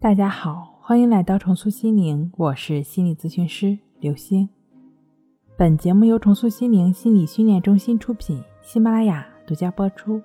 [0.00, 4.48] 大家好，欢迎来到重塑心灵，我是心理咨询师刘星。
[5.56, 10.22] 本节目由重塑心灵心理训练中心出品，喜马拉雅独家播出。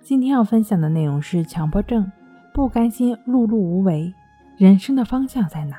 [0.00, 2.08] 今天要分享的内容是强迫症，
[2.54, 4.14] 不甘心碌碌无为，
[4.56, 5.76] 人生的方向在哪？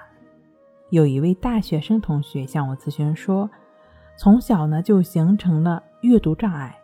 [0.90, 3.50] 有一位大学生同学向我咨询说，
[4.18, 6.78] 从小呢就形成了阅读障碍，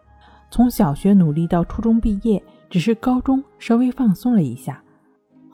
[0.50, 4.82] 从小学努力到初中毕业，只是高中稍微放松了一下。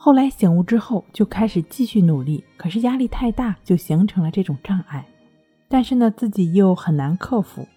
[0.04, 5.06] 后来醒悟之后，就开始继续努力，可是压力太大，就形成了这种障碍。
[5.68, 7.68] 但是呢，自己又很难克服，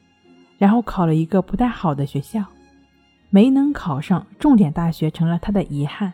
[0.58, 2.44] 然后考了一个不太好的学校，
[3.30, 6.12] 没能考上重点大学，成了他的遗憾。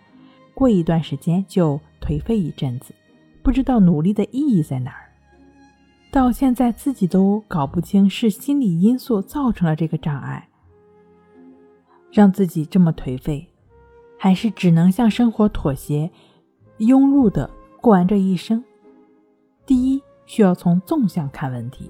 [0.53, 2.93] 过一段时间就颓废一阵子，
[3.41, 5.07] 不知道努力的意义在哪儿。
[6.11, 10.49] 到现在自己都搞不清是心理因素造成了这个障碍，
[12.11, 13.47] 让自己这么颓废。
[14.23, 16.07] 还是只能向生活妥协，
[16.77, 17.49] 庸碌的
[17.81, 18.64] 过完这一生。
[19.66, 21.89] 第一，需要从纵向看问题。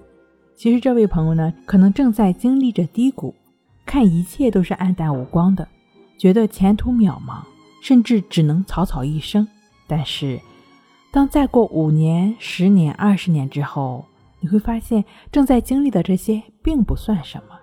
[0.55, 3.35] 其实这位朋友呢，可能正在经历着低谷，
[3.85, 5.67] 看一切都是暗淡无光的，
[6.17, 7.43] 觉得前途渺茫，
[7.81, 9.45] 甚至只能草草一生。
[9.85, 10.39] 但是，
[11.11, 14.05] 当再过五年、十年、二十年之后，
[14.39, 17.59] 你会发现，正在经历的这些并不算什么，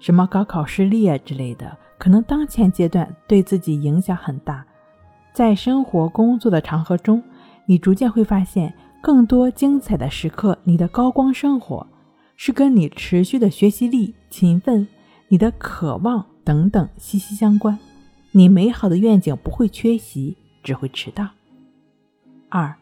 [0.00, 1.76] 什么高考失利啊之类的。
[1.98, 4.64] 可能当前阶段对自己影响很大，
[5.32, 7.22] 在生活工作的长河中，
[7.66, 10.56] 你逐渐会发现更多精彩的时刻。
[10.64, 11.86] 你的高光生活
[12.36, 14.86] 是跟你持续的学习力、勤奋、
[15.26, 17.78] 你的渴望等等息息相关。
[18.30, 21.28] 你美好的愿景不会缺席，只会迟到。
[22.48, 22.76] 二，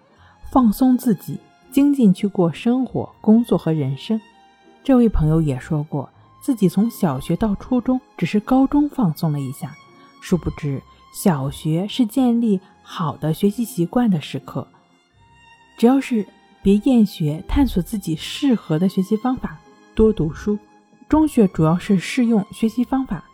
[0.51, 1.39] 放松自己，
[1.71, 4.21] 精进去过生活、工作和人生。
[4.85, 6.11] 这位朋友也说过。
[6.47, 9.75] 自己从小学到初中，只是高中放松了一下，
[10.21, 10.81] 殊不知
[11.13, 14.69] 小学是建立好的学习习惯的时刻。
[15.77, 16.25] 只要是
[16.63, 19.59] 别厌学，探索自己适合的学习方法，
[19.97, 20.57] 多读书。
[21.09, 23.25] 中学主要是适用学习方法，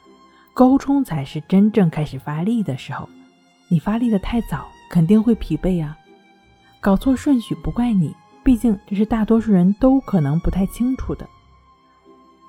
[0.55, 3.07] 高中才是真正开始发力的时候。
[3.69, 5.99] 你发力的太早，肯定会疲惫啊。
[6.81, 11.29] 搞错顺序不怪你，毕竟这是大多数人都可能不太清楚的。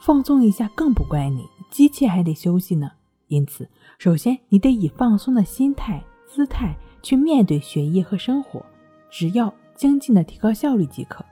[0.06, 2.92] 放松一下更不怪你，机器还得休息呢。
[3.30, 8.62] 因此，首先你得以放松的心态、姿态去面对学业和生活，
[9.10, 11.24] 只要精进的提高效率即可。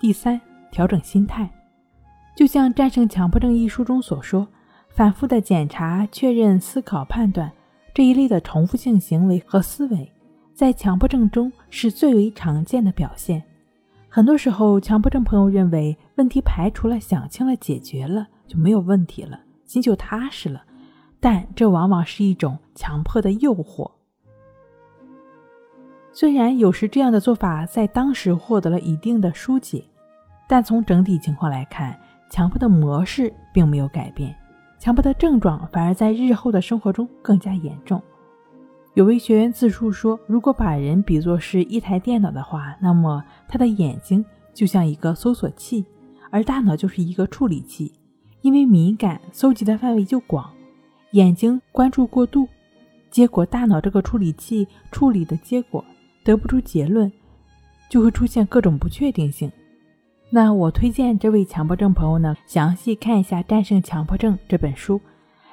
[0.00, 0.40] 第三，
[0.70, 1.50] 调整心态，
[2.34, 4.48] 就像《战胜强迫症》一书中所说，
[4.88, 7.52] 反复的检查、确认、思考、判断
[7.92, 10.10] 这一类的重复性行为和思维，
[10.54, 13.42] 在强迫症中是最为常见的表现。
[14.16, 20.62] 很多时候，强迫症朋友认为问题排除了、想清了、解决了就没有问题了，心就踏实了。
[21.20, 23.90] 但这往往是一种强迫的诱惑。
[26.12, 29.84] 虽然有时这样的做法在当时获得了一定的疏解，
[30.48, 32.00] 但从整体情况来看，
[32.30, 34.34] 强迫的模式并没有改变，
[34.78, 38.00] 强迫的症状反而在日后的生活中更加严重。
[38.96, 44.24] 有位学员自述说：“如果把人比作是一台电脑的话，那么他的眼睛
[44.54, 45.84] 就像一个搜索器，
[46.30, 47.92] 而大脑就是一个处理器。
[48.40, 50.46] 因为敏感，搜集的范围就广；
[51.10, 52.48] 眼睛关注过度，
[53.10, 55.84] 结果大脑这个处理器处理的结果
[56.24, 57.12] 得不出结论，
[57.90, 59.52] 就会出现各种不确定性。
[60.30, 64.98] 那我推荐这位强迫症朋友呢，详细看一下《战胜强迫症》这本书，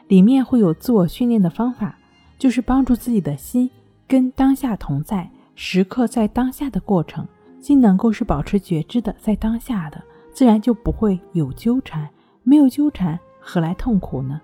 [0.07, 1.97] 里面会有自我训练的方法。”
[2.43, 3.71] 就是帮助自己的心
[4.05, 7.25] 跟当下同在，时刻在当下的过程，
[7.61, 12.09] 心能够是保持觉知的，在当下的，自然就不会有纠缠，
[12.43, 14.41] 没有纠缠，何来痛苦呢？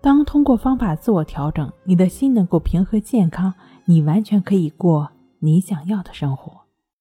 [0.00, 3.54] 当通过方法自我调整，你的心能够平和健康，
[3.84, 6.57] 你完全可以过你想要的生活。